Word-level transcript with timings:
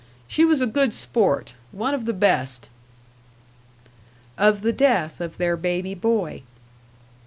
She 0.27 0.45
was 0.45 0.61
a 0.61 0.65
good 0.65 0.95
sport 0.95 1.53
one 1.71 1.93
of 1.93 2.05
the 2.05 2.11
best." 2.13 2.69
Of 4.35 4.63
the 4.63 4.73
death 4.73 5.21
of 5.21 5.37
their 5.37 5.55
baby 5.55 5.93
boy. 5.93 6.41